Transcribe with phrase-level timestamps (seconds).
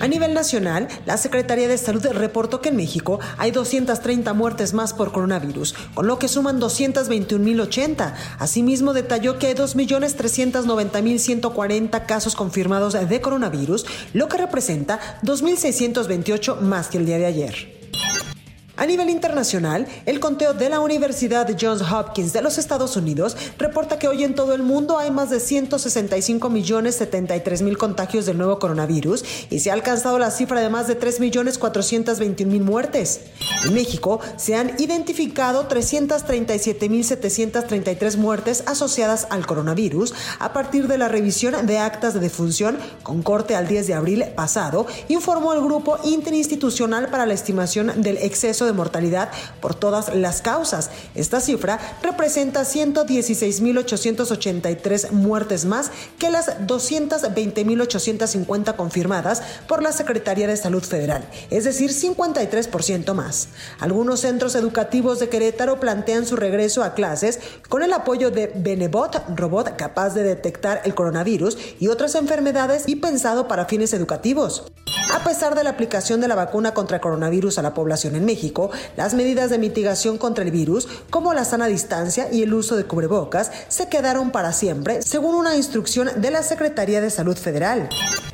[0.00, 4.94] A nivel nacional, la Secretaría de Salud reportó que en México hay 230 muertes más
[4.94, 8.14] por coronavirus, con lo que suman 221.080.
[8.38, 16.96] Asimismo, detalló que hay 2.390.140 casos confirmados de coronavirus, lo que representa 2.628 más que
[16.96, 17.79] el día de ayer.
[18.80, 23.98] A nivel internacional, el conteo de la Universidad Johns Hopkins de los Estados Unidos reporta
[23.98, 28.38] que hoy en todo el mundo hay más de 165 millones 73 mil contagios del
[28.38, 32.62] nuevo coronavirus y se ha alcanzado la cifra de más de 3 millones 421 mil
[32.62, 33.20] muertes.
[33.66, 40.96] En México se han identificado 337 mil 733 muertes asociadas al coronavirus a partir de
[40.96, 45.60] la revisión de actas de defunción con corte al 10 de abril pasado, informó el
[45.60, 50.90] Grupo Interinstitucional para la Estimación del Exceso de de mortalidad por todas las causas.
[51.14, 60.82] Esta cifra representa 116.883 muertes más que las 220.850 confirmadas por la Secretaría de Salud
[60.82, 63.48] Federal, es decir, 53% más.
[63.78, 69.36] Algunos centros educativos de Querétaro plantean su regreso a clases con el apoyo de Benebot,
[69.36, 74.64] robot capaz de detectar el coronavirus y otras enfermedades y pensado para fines educativos.
[75.12, 78.24] A pesar de la aplicación de la vacuna contra el coronavirus a la población en
[78.24, 82.76] México, las medidas de mitigación contra el virus, como la sana distancia y el uso
[82.76, 87.88] de cubrebocas, se quedaron para siempre, según una instrucción de la Secretaría de Salud Federal.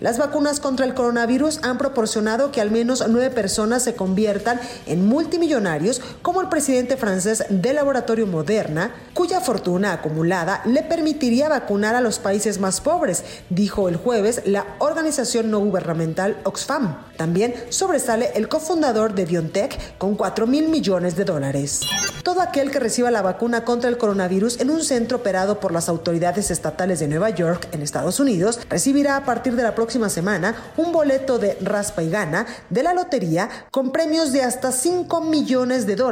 [0.00, 5.06] Las vacunas contra el coronavirus han proporcionado que al menos nueve personas se conviertan en
[5.06, 12.00] multimillonarios, como el presidente francés del laboratorio Moderna, cuya fortuna acumulada le permitiría vacunar a
[12.00, 16.96] los países más pobres, dijo el jueves la organización no gubernamental Oxfam.
[17.16, 21.80] También sobresale el cofundador de BioNTech con 4 mil millones de dólares.
[22.22, 25.88] Todo aquel que reciba la vacuna contra el coronavirus en un centro operado por las
[25.88, 30.54] autoridades estatales de Nueva York, en Estados Unidos, recibirá a partir de la próxima semana
[30.76, 35.86] un boleto de raspa y gana de la lotería con premios de hasta 5 millones
[35.86, 36.11] de dólares